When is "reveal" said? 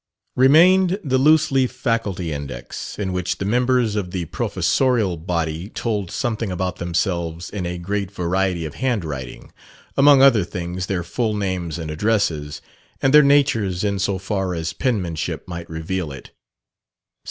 15.69-16.11